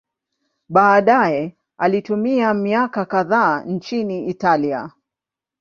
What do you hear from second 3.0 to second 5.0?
kadhaa nchini Italia.